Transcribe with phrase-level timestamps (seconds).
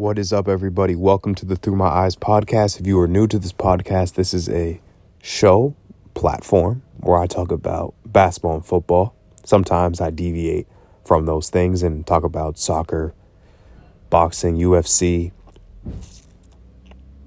[0.00, 0.96] What is up, everybody?
[0.96, 2.80] Welcome to the Through My Eyes podcast.
[2.80, 4.80] If you are new to this podcast, this is a
[5.20, 5.74] show
[6.14, 9.14] platform where I talk about basketball and football.
[9.44, 10.66] Sometimes I deviate
[11.04, 13.12] from those things and talk about soccer,
[14.08, 15.32] boxing, UFC,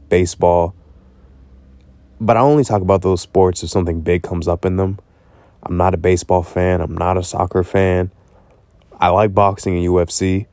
[0.09, 0.73] baseball.
[2.19, 4.97] But I only talk about those sports if something big comes up in them.
[5.61, 8.09] I'm not a baseball fan, I'm not a soccer fan.
[8.99, 10.47] I like boxing and UFC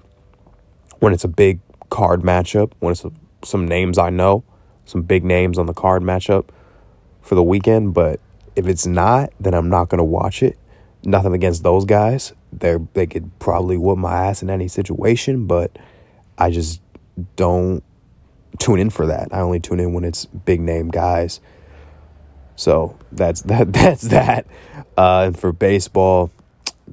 [0.98, 1.61] when it's a big
[1.91, 3.04] card matchup, when it's
[3.45, 4.45] some names I know,
[4.84, 6.48] some big names on the card matchup
[7.20, 7.95] for the weekend.
[7.95, 8.20] But
[8.56, 10.59] if it's not, then I'm not going to watch it.
[11.05, 12.33] Nothing against those guys.
[12.52, 15.78] They they could probably whoop my ass in any situation, but
[16.37, 16.83] I just
[17.37, 17.83] don't
[18.59, 19.28] tune in for that.
[19.33, 21.41] I only tune in when it's big name guys.
[22.56, 23.72] So that's that.
[23.72, 24.47] That's that.
[24.97, 26.30] Uh, and for baseball,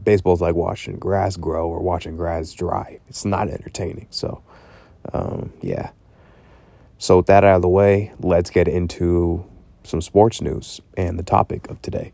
[0.03, 2.99] baseball's like watching grass grow or watching grass dry.
[3.09, 4.07] It's not entertaining.
[4.09, 4.41] So,
[5.13, 5.91] um, yeah.
[6.97, 9.45] So with that out of the way, let's get into
[9.83, 12.11] some sports news and the topic of today.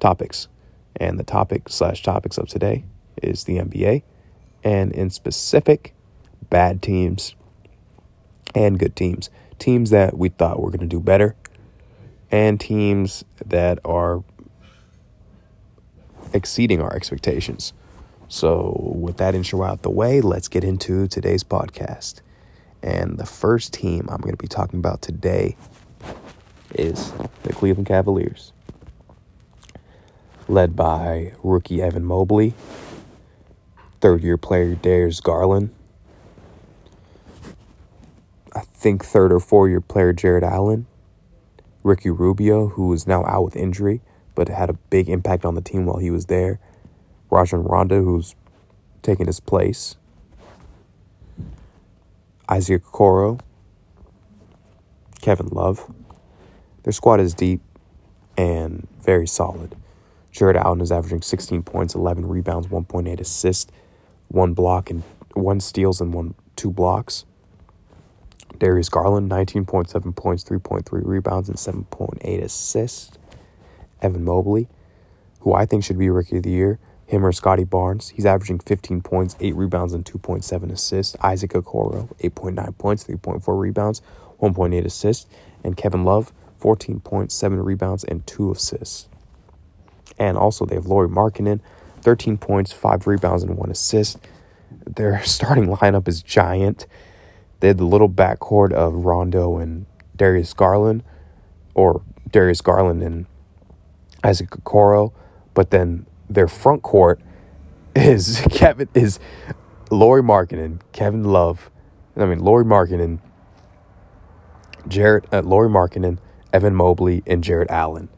[0.00, 0.48] Topics.
[0.96, 2.84] And the topic slash topics of today
[3.22, 4.02] is the NBA,
[4.64, 5.94] and in specific,
[6.50, 7.34] bad teams
[8.54, 9.30] and good teams.
[9.58, 11.36] Teams that we thought were going to do better,
[12.30, 14.22] and teams that are
[16.32, 17.72] exceeding our expectations.
[18.28, 22.20] So, with that intro out the way, let's get into today's podcast.
[22.82, 25.56] And the first team I'm going to be talking about today
[26.74, 27.12] is
[27.42, 28.52] the Cleveland Cavaliers,
[30.48, 32.54] led by rookie Evan Mobley,
[34.00, 35.70] third year player Darius Garland,
[38.54, 40.86] I think third or four year player Jarrett Allen,
[41.82, 44.00] Ricky Rubio, who is now out with injury,
[44.34, 46.58] but had a big impact on the team while he was there.
[47.30, 48.34] Rajon Rondo, who's
[49.02, 49.96] taking his place.
[52.48, 53.40] Isaac Okoro,
[55.20, 55.92] Kevin Love.
[56.82, 57.60] Their squad is deep
[58.36, 59.76] and very solid.
[60.32, 63.70] Jarrett Allen is averaging 16 points, 11 rebounds, 1.8 assists,
[64.28, 65.02] one block, and
[65.34, 67.24] one steals and one two blocks.
[68.58, 73.18] Darius Garland, 19.7 points, 3.3 rebounds, and 7.8 assists.
[74.00, 74.68] Evan Mobley,
[75.40, 76.78] who I think should be Rookie of the Year.
[77.08, 78.10] Him or Scottie Barnes.
[78.10, 81.16] He's averaging 15 points, 8 rebounds, and 2.7 assists.
[81.22, 84.02] Isaac Okoro, 8.9 points, 3.4 rebounds,
[84.42, 85.26] 1.8 assists.
[85.64, 89.08] And Kevin Love, 14 points, 7 rebounds, and 2 assists.
[90.18, 91.60] And also they have Lauri Markkanen,
[92.02, 94.18] 13 points, 5 rebounds, and 1 assist.
[94.86, 96.86] Their starting lineup is giant.
[97.60, 101.02] They had the little backcourt of Rondo and Darius Garland,
[101.72, 103.24] or Darius Garland and
[104.22, 105.14] Isaac Okoro,
[105.54, 107.20] but then their front court
[107.94, 109.18] is Kevin is
[109.90, 111.70] Lauri Markkanen, Kevin Love,
[112.16, 113.20] I mean Lauri Markkanen,
[114.86, 116.18] Jarrett uh, Lauri Markkanen,
[116.52, 118.08] Evan Mobley, and Jarrett Allen.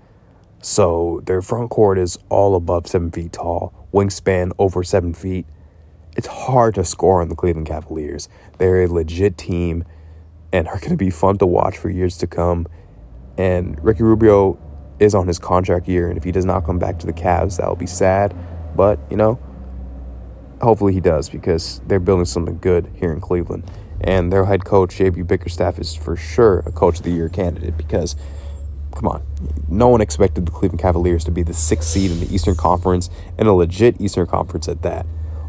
[0.63, 5.47] So their front court is all above seven feet tall, wingspan over seven feet.
[6.17, 8.29] It's hard to score on the Cleveland Cavaliers.
[8.59, 9.85] They're a legit team
[10.53, 12.67] and are going to be fun to watch for years to come.
[13.39, 14.59] And Ricky Rubio
[15.01, 17.57] is on his contract year, and if he does not come back to the Cavs,
[17.57, 18.35] that will be sad.
[18.77, 19.41] But, you know,
[20.61, 23.69] hopefully he does because they're building something good here in Cleveland.
[24.01, 27.77] And their head coach, JB Bickerstaff, is for sure a coach of the year candidate
[27.77, 28.15] because,
[28.95, 29.23] come on,
[29.69, 33.11] no one expected the Cleveland Cavaliers to be the sixth seed in the Eastern Conference
[33.39, 35.07] and a legit Eastern Conference at that.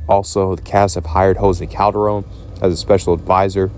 [0.08, 2.26] Also, the Cavs have hired Jose Calderon
[2.62, 3.72] as a special advisor.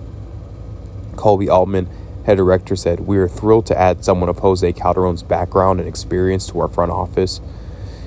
[1.15, 1.87] Koby Altman
[2.25, 6.47] head director said, We are thrilled to add someone of Jose Calderon's background and experience
[6.47, 7.41] to our front office.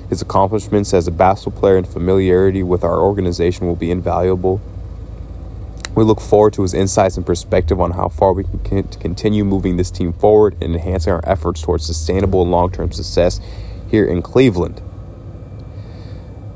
[0.09, 4.61] His accomplishments as a basketball player and familiarity with our organization will be invaluable.
[5.95, 9.77] We look forward to his insights and perspective on how far we can continue moving
[9.77, 13.41] this team forward and enhancing our efforts towards sustainable long term success
[13.89, 14.81] here in Cleveland.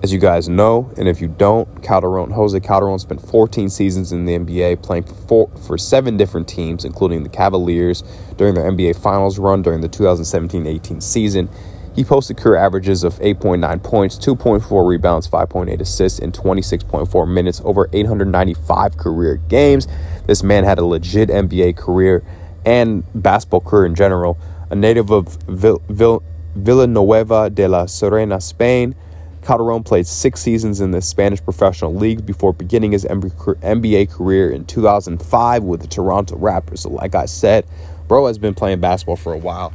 [0.03, 4.25] As you guys know, and if you don't, Calderon, Jose Calderon spent 14 seasons in
[4.25, 8.03] the NBA, playing for, four, for seven different teams, including the Cavaliers
[8.35, 11.49] during their NBA Finals run during the 2017-18 season.
[11.95, 17.87] He posted career averages of 8.9 points, 2.4 rebounds, 5.8 assists in 26.4 minutes over
[17.93, 19.87] 895 career games.
[20.25, 22.23] This man had a legit NBA career
[22.65, 24.39] and basketball career in general.
[24.71, 26.23] A native of Vill- Vill-
[26.55, 28.95] Villanueva de la Serena, Spain.
[29.41, 34.65] Calderon played six seasons in the Spanish professional league before beginning his NBA career in
[34.65, 36.79] 2005 with the Toronto Raptors.
[36.79, 37.65] So, like I said,
[38.07, 39.73] bro has been playing basketball for a while,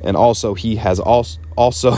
[0.00, 1.96] and also he has also also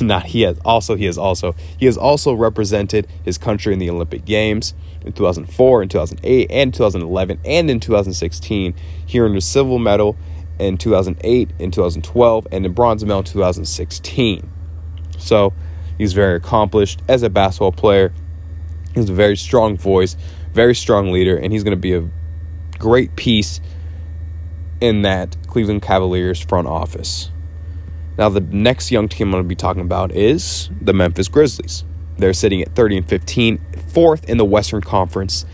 [0.00, 3.90] not he has also he has also he has also represented his country in the
[3.90, 4.74] Olympic Games.
[5.04, 8.74] in 2004, in 2008, and 2011, and in 2016.
[9.04, 10.16] He earned a silver medal
[10.58, 14.50] in 2008, in 2012, and a bronze medal in 2016.
[15.18, 15.52] So
[15.98, 18.12] he's very accomplished as a basketball player.
[18.94, 20.16] He's a very strong voice,
[20.52, 22.08] very strong leader, and he's going to be a
[22.78, 23.60] great piece
[24.80, 27.30] in that Cleveland Cavaliers front office.
[28.16, 31.84] Now, the next young team I'm going to be talking about is the Memphis Grizzlies.
[32.18, 33.58] They're sitting at 30 and 15,
[33.88, 35.44] fourth in the Western Conference,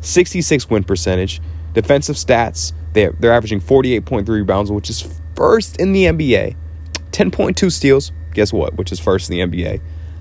[0.00, 1.42] 66 win percentage,
[1.74, 2.72] defensive stats.
[2.94, 6.56] They're, averaging 48.3 rebounds, which is first in the NBA,
[7.10, 9.80] 10.2 steals, guess what, which is first in the NBA,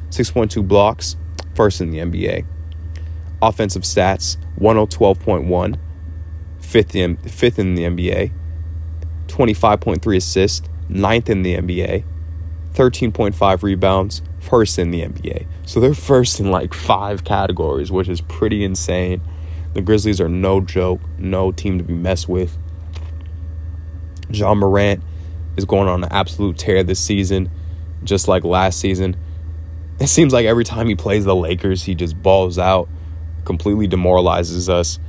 [0.10, 1.18] 6.2 blocks,
[1.54, 2.46] first in the NBA.
[3.42, 5.78] Offensive stats, 112.1,
[6.60, 8.32] fifth in, fifth in the NBA,
[9.28, 12.06] 25.3 assists, ninth in the NBA,
[12.74, 15.46] 13.5 rebounds, first in the NBA.
[15.66, 19.22] So they're first in like five categories, which is pretty insane.
[19.74, 22.58] The Grizzlies are no joke, no team to be messed with.
[24.30, 25.04] Ja Morant
[25.58, 27.52] is going on an absolute tear this season,
[28.06, 29.18] just like last season.
[30.00, 32.90] It seems like every time he plays the Lakers, he just balls out,
[33.46, 35.00] completely demoralizes us.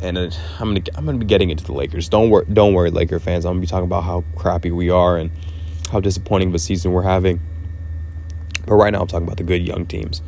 [0.00, 2.08] And uh, I'm gonna I'm gonna be getting into the Lakers.
[2.08, 3.44] Don't worry, don't worry, Laker fans.
[3.44, 5.30] I'm gonna be talking about how crappy we are and
[5.90, 7.40] how disappointing of a season we're having.
[8.66, 10.20] But right now, I'm talking about the good young teams.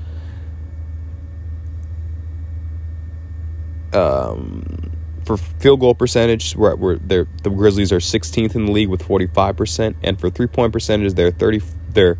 [3.93, 4.98] Um,
[5.29, 9.95] for field goal percentage, we're, we're the Grizzlies are 16th in the league with 45%,
[10.03, 11.61] and for three point percentage, they're 30
[11.91, 12.17] they're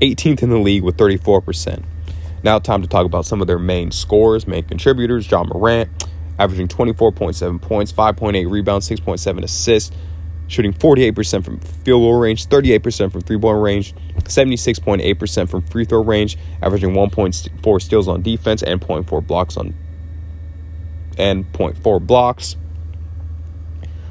[0.00, 1.84] 18th in the league with 34%.
[2.42, 5.30] Now, time to talk about some of their main scorers, main contributors.
[5.30, 6.08] Ja Morant,
[6.38, 9.94] averaging 24.7 points, 5.8 rebounds, 6.7 assists,
[10.48, 16.02] shooting 48% from field goal range, 38% from three point range, 76.8% from free throw
[16.02, 19.74] range, averaging 1.4 steals on defense and 0.4 blocks on
[21.16, 22.56] and 0.4 blocks.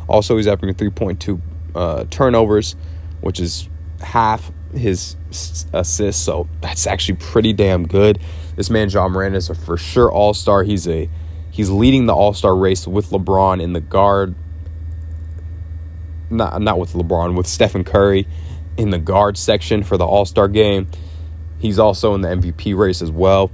[0.07, 1.41] Also, he's averaging 3.2
[1.73, 2.75] uh, turnovers,
[3.21, 3.69] which is
[4.01, 5.15] half his
[5.73, 6.21] assists.
[6.21, 8.19] So that's actually pretty damn good.
[8.55, 10.63] This man, Ja Morant, is a for sure all star.
[10.63, 11.09] He's a
[11.51, 14.35] he's leading the all star race with LeBron in the guard.
[16.29, 18.27] Not not with LeBron, with Stephen Curry
[18.77, 20.87] in the guard section for the All Star game.
[21.59, 23.51] He's also in the MVP race as well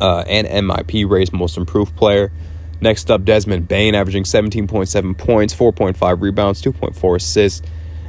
[0.00, 2.32] uh, and MIP race, most improved player.
[2.80, 7.66] Next up, Desmond Bane, averaging 17.7 points, 4.5 rebounds, 2.4 assists.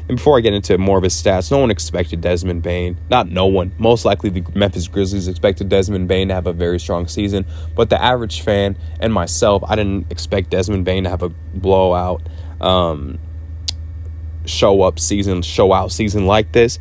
[0.07, 2.97] And before I get into more of his stats, no one expected Desmond Bane.
[3.11, 3.71] Not no one.
[3.77, 7.45] Most likely the Memphis Grizzlies expected Desmond Bane to have a very strong season.
[7.75, 12.23] But the average fan and myself, I didn't expect Desmond Bane to have a blowout,
[12.59, 13.19] um,
[14.45, 16.79] show up season, show out season like this.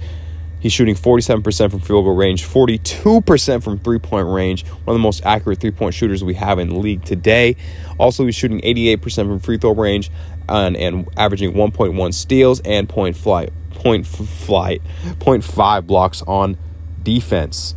[0.60, 5.02] He's shooting 47% from field goal range, 42% from three point range, one of the
[5.02, 7.56] most accurate three point shooters we have in the league today.
[7.98, 10.10] Also, he's shooting 88% from free throw range
[10.48, 16.58] and, and averaging 1.1 steals and point flight, point flight, 0.5 blocks on
[17.02, 17.74] defense,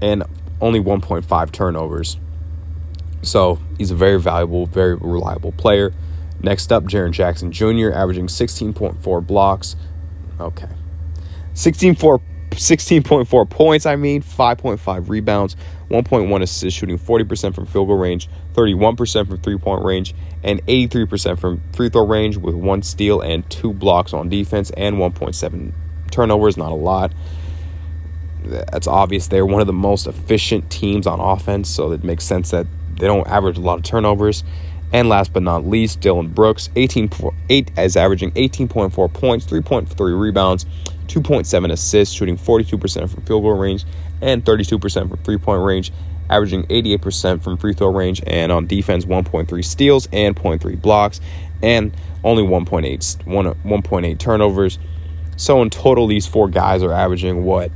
[0.00, 0.22] and
[0.60, 2.16] only 1.5 turnovers.
[3.22, 5.92] So he's a very valuable, very reliable player.
[6.40, 9.76] Next up, Jaren Jackson Jr., averaging 16.4 blocks.
[10.40, 10.68] Okay.
[11.54, 15.56] 16.4 points, I mean, 5.5 rebounds,
[15.90, 21.38] 1.1 assists, shooting 40% from field goal range, 31% from three point range, and 83%
[21.38, 25.72] from free throw range with one steal and two blocks on defense and 1.7
[26.10, 26.56] turnovers.
[26.56, 27.12] Not a lot.
[28.44, 29.28] That's obvious.
[29.28, 32.66] They're one of the most efficient teams on offense, so it makes sense that
[32.98, 34.44] they don't average a lot of turnovers.
[34.92, 37.10] And last but not least, Dillon Brooks, 18
[37.50, 40.64] 8 as averaging 18.4 points, 3.3 rebounds,
[41.08, 43.84] 2.7 assists, shooting 42% from field goal range
[44.20, 45.92] and 32% from three point range,
[46.30, 51.20] averaging 88% from free throw range, and on defense, 1.3 steals and 0.3 blocks,
[51.62, 54.78] and only 1.8 1.8 turnovers.
[55.36, 57.70] So in total, these four guys are averaging what?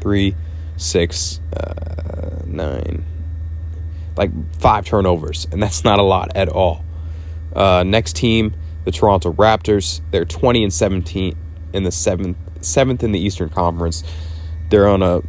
[0.00, 0.34] Three,
[0.76, 3.04] six, uh, nine,
[4.16, 6.84] like five turnovers, and that's not a lot at all.
[7.54, 8.54] Uh, next team,
[8.86, 10.00] the Toronto Raptors.
[10.10, 11.36] They're 20 and 17
[11.72, 14.04] in the seventh seventh in the Eastern Conference.
[14.68, 15.22] They're on a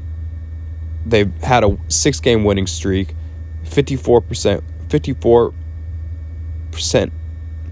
[1.05, 3.15] they've had a six game winning streak,
[3.63, 7.11] 54%, 54%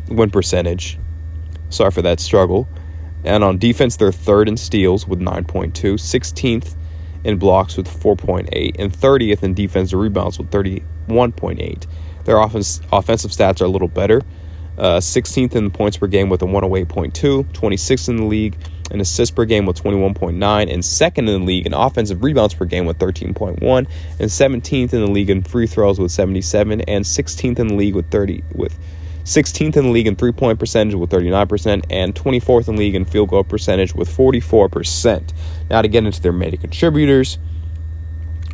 [0.09, 0.97] win percentage.
[1.69, 2.67] Sorry for that struggle.
[3.23, 6.75] And on defense, they're third in steals with 9.2, 16th
[7.25, 11.85] in blocks with 4.8, and 30th in defensive rebounds with 31.8.
[12.23, 14.21] Their offense, offensive stats are a little better.
[14.79, 18.57] Uh, 16th in the points per game with a 108.2, 26th in the league
[18.91, 22.65] in assists per game with 21.9, and second in the league in offensive rebounds per
[22.65, 27.59] game with 13.1, and 17th in the league in free throws with 77, and 16th
[27.59, 28.77] in the league with 30 with
[29.25, 32.95] 16th in the league in three point percentage with 39%, and 24th in the league
[32.95, 35.33] in field goal percentage with 44%.
[35.69, 37.37] Now, to get into their major contributors,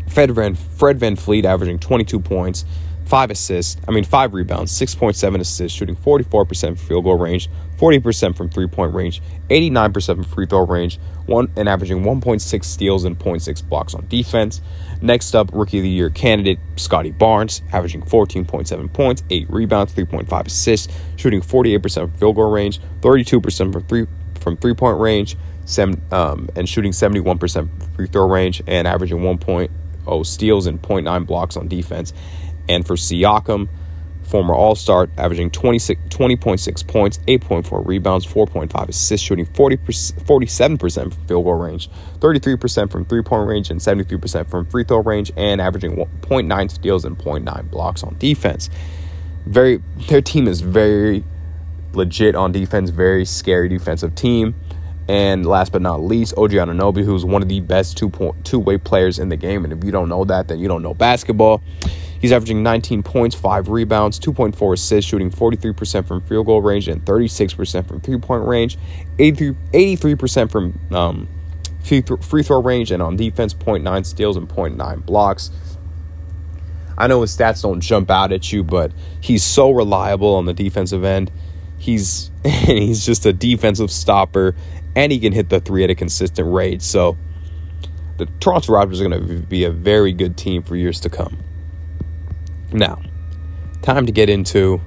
[0.09, 2.65] Fred Van, Fred VanVleet averaging 22 points,
[3.05, 8.35] five assists, I mean, five rebounds, 6.7 assists, shooting 44% from field goal range, 40%
[8.35, 13.17] from three point range, 89% from free throw range, one and averaging 1.6 steals and
[13.17, 14.61] 0.6 blocks on defense.
[15.01, 20.47] Next up, rookie of the year candidate Scottie Barnes, averaging 14.7 points, 8 rebounds, 3.5
[20.47, 24.07] assists, shooting 48% from field goal range, 32% from three
[24.39, 30.25] from three point range, seven, um, and shooting 71% free throw range, and averaging 1.0
[30.25, 32.13] steals and 0.9 blocks on defense.
[32.67, 33.69] And for Siakam,
[34.25, 41.45] former All Star, averaging 20.6 points, 8.4 rebounds, 4.5 assists, shooting 40 47% from field
[41.45, 45.95] goal range, 33% from three point range, and 73% from free throw range, and averaging
[45.95, 48.69] 0.9 steals and 0.9 blocks on defense.
[49.45, 51.23] Very, their team is very
[51.93, 54.55] legit on defense, very scary defensive team.
[55.07, 58.57] And last but not least, OG Anunoby, who's one of the best two point two
[58.57, 59.63] way players in the game.
[59.63, 61.61] And if you don't know that, then you don't know basketball.
[62.25, 67.05] He's averaging 19 points, 5 rebounds, 2.4 assists, shooting 43% from field goal range and
[67.05, 68.79] 36% from three point range,
[69.19, 71.27] 83% from um,
[71.83, 75.51] free throw range, and on defense, 0.9 steals and 0.9 blocks.
[76.97, 78.91] I know his stats don't jump out at you, but
[79.21, 81.31] he's so reliable on the defensive end.
[81.77, 84.55] He's he's just a defensive stopper,
[84.95, 86.81] and he can hit the three at a consistent rate.
[86.81, 87.17] So
[88.17, 91.44] the Toronto Raptors are going to be a very good team for years to come.
[92.75, 93.01] Now,
[93.81, 94.81] time to get into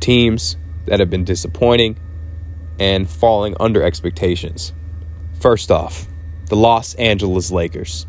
[0.00, 1.98] teams that have been disappointing
[2.78, 4.72] and falling under expectations.
[5.38, 6.06] First off,
[6.46, 8.06] the Los Angeles Lakers.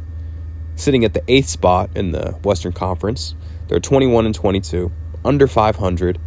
[0.77, 3.35] Sitting at the eighth spot in the Western Conference,
[3.67, 4.89] they're 21 and 22,
[5.25, 6.17] under 500.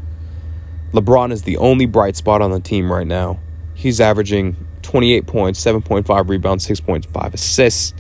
[0.93, 3.41] LeBron is the only bright spot on the team right now.
[3.73, 7.95] He's averaging 28 points, 7.5 rebounds, 6.5 assists.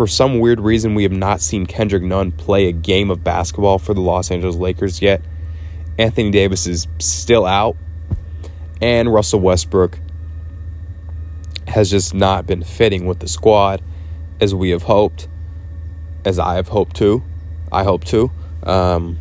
[0.00, 3.78] For some weird reason, we have not seen Kendrick Nunn play a game of basketball
[3.78, 5.20] for the Los Angeles Lakers yet.
[5.98, 7.76] Anthony Davis is still out,
[8.80, 9.98] and Russell Westbrook
[11.68, 13.82] has just not been fitting with the squad
[14.40, 15.28] as we have hoped,
[16.24, 17.22] as I have hoped to.
[17.70, 18.30] I hope to.
[18.62, 19.18] Um,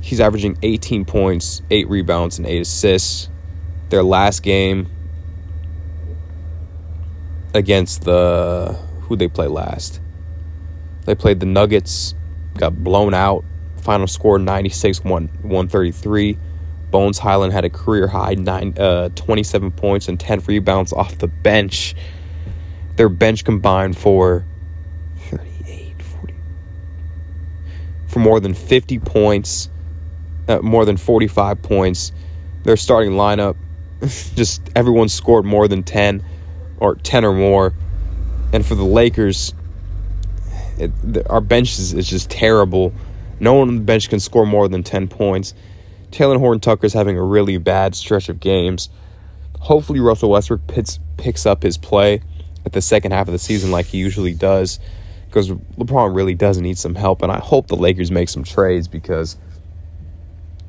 [0.00, 3.28] he's averaging 18 points, 8 rebounds, and 8 assists.
[3.88, 4.88] Their last game
[7.52, 10.00] against the who they play last.
[11.04, 12.14] They played the Nuggets,
[12.56, 13.44] got blown out.
[13.78, 16.38] Final score 96 133.
[16.90, 21.28] Bones Hyland had a career high nine, uh, 27 points and 10 rebounds off the
[21.28, 21.94] bench.
[22.96, 24.44] Their bench combined for
[25.30, 26.34] 38, 40,
[28.06, 29.68] for more than 50 points,
[30.48, 32.12] uh, more than 45 points.
[32.64, 33.56] Their starting lineup,
[34.34, 36.24] just everyone scored more than 10
[36.78, 37.74] or 10 or more.
[38.52, 39.54] And for the Lakers,
[40.78, 42.92] it, the, our bench is, is, just terrible.
[43.40, 45.54] No one on the bench can score more than 10 points.
[46.10, 48.88] Talen Horton-Tucker is having a really bad stretch of games.
[49.60, 52.22] Hopefully, Russell Westbrook picks, picks up his play
[52.64, 54.78] at the second half of the season like he usually does
[55.26, 57.22] because LeBron really does need some help.
[57.22, 59.36] And I hope the Lakers make some trades because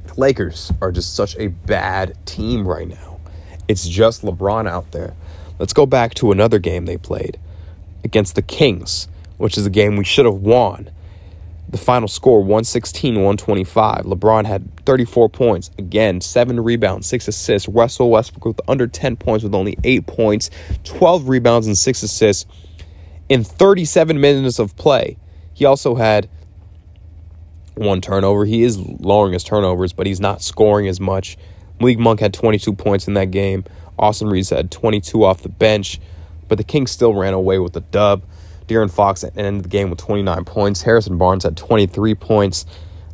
[0.05, 3.19] the Lakers are just such a bad team right now.
[3.67, 5.13] It's just LeBron out there.
[5.59, 7.39] Let's go back to another game they played
[8.07, 10.89] against the Kings, which is a game we should have won.
[11.69, 14.05] The final score 116 125.
[14.05, 15.69] LeBron had 34 points.
[15.77, 17.67] Again, 7 rebounds, 6 assists.
[17.67, 20.49] Russell Westbrook with under 10 points with only 8 points,
[20.85, 22.45] 12 rebounds, and 6 assists
[23.27, 25.17] in 37 minutes of play.
[25.53, 26.29] He also had
[27.75, 28.45] one turnover.
[28.45, 31.37] He is lowering his turnovers, but he's not scoring as much.
[31.81, 33.65] Malik Monk had 22 points in that game.
[33.99, 35.99] Austin Reaves had 22 off the bench
[36.47, 38.23] but the Kings still ran away with the dub.
[38.67, 40.81] De'Aaron Fox ended the game with 29 points.
[40.81, 42.65] Harrison Barnes had 23 points.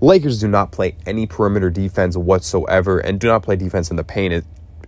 [0.02, 4.04] Lakers do not play any perimeter defense whatsoever and do not play defense in the
[4.04, 4.44] paint,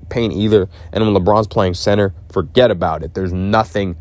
[0.10, 0.68] paint either.
[0.92, 3.14] And when LeBron's playing center, forget about it.
[3.14, 3.96] There's nothing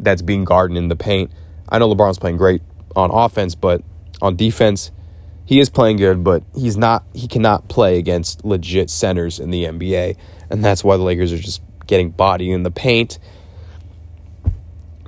[0.00, 1.30] that's being guarded in the paint.
[1.68, 2.62] I know LeBron's playing great
[2.96, 3.82] on offense, but
[4.20, 4.90] on defense,
[5.44, 9.64] he is playing good, but he's not he cannot play against legit centers in the
[9.64, 10.16] NBA.
[10.50, 13.18] And that's why the Lakers are just getting bodied in the paint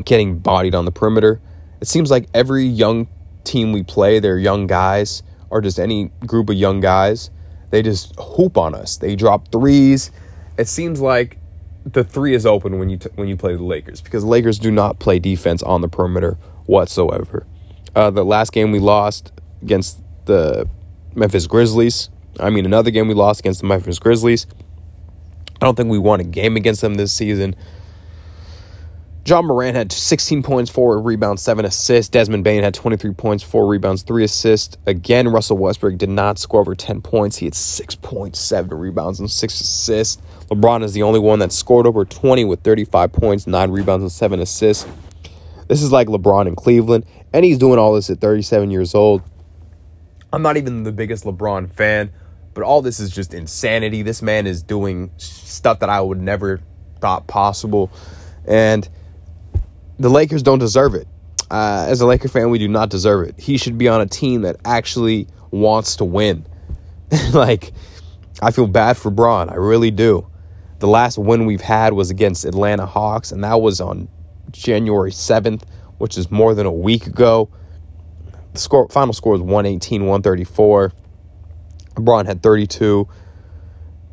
[0.05, 1.41] getting bodied on the perimeter.
[1.81, 3.09] It seems like every young
[3.45, 7.31] team we play, they're young guys, or just any group of young guys,
[7.71, 8.97] they just hoop on us.
[8.97, 10.11] They drop threes.
[10.59, 11.39] It seems like
[11.87, 14.71] the three is open when you t- when you play the Lakers because Lakers do
[14.71, 17.47] not play defense on the perimeter whatsoever.
[17.95, 20.69] Uh, the last game we lost against the
[21.15, 22.11] Memphis Grizzlies.
[22.39, 24.47] I mean, another game we lost against the Memphis Grizzlies.
[25.61, 27.55] I don't think we won a game against them this season.
[29.31, 32.11] Ja Morant had 16 points, 4 rebounds, 7 assists.
[32.11, 34.77] Desmond Bane had 23 points, 4 rebounds, 3 assists.
[34.87, 37.37] Again, Russell Westbrook did not score over 10 points.
[37.37, 40.21] He had 6.7 rebounds and 6 assists.
[40.51, 44.11] LeBron is the only one that scored over 20 with 35 points, 9 rebounds, and
[44.11, 44.85] 7 assists.
[45.69, 49.23] This is like LeBron in Cleveland, and he's doing all this at 37 years old.
[50.33, 52.11] I'm not even the biggest LeBron fan,
[52.53, 54.03] but all this is just insanity.
[54.03, 56.61] This man is doing stuff that I would never
[57.01, 57.93] thought possible.
[58.45, 58.89] And
[60.01, 61.07] the Lakers don't deserve it.
[61.51, 63.39] Uh, as a Laker fan, we do not deserve it.
[63.39, 66.47] He should be on a team that actually wants to win.
[67.35, 67.73] like,
[68.41, 69.51] I feel bad for Bron.
[69.51, 70.27] I really do.
[70.79, 74.09] The last win we've had was against Atlanta Hawks, and that was on
[74.53, 75.65] January 7th,
[75.99, 77.51] which is more than a week ago.
[78.55, 80.93] The score, final score was 118, 134.
[81.97, 83.07] Bron had 32.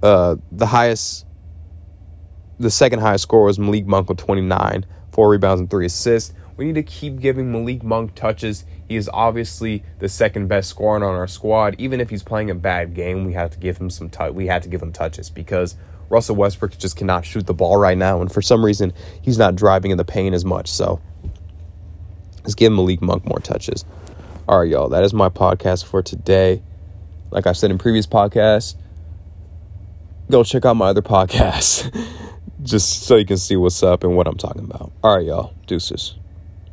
[0.03, 1.25] Uh, the highest,
[2.59, 4.85] the second highest score was Malik Monk with 29
[5.17, 6.31] four rebounds and three assists.
[6.57, 8.65] We need to keep giving Malik Monk touches.
[8.87, 11.75] He is obviously the second best scorer on our squad.
[11.79, 14.33] Even if he's playing a bad game, we have to give him some touch.
[14.33, 15.75] We have to give him touches because
[16.09, 19.55] Russell Westbrook just cannot shoot the ball right now, and for some reason, he's not
[19.55, 20.69] driving in the paint as much.
[20.69, 21.01] So
[22.43, 23.85] let's give Malik Monk more touches.
[24.47, 24.87] All right, y'all.
[24.87, 26.61] That is my podcast for today.
[27.31, 28.75] Like I've said in previous podcasts,
[30.29, 31.91] go check out my other podcasts.
[32.63, 34.91] Just so you can see what's up and what I'm talking about.
[35.03, 35.53] All right, y'all.
[35.67, 36.15] Deuces.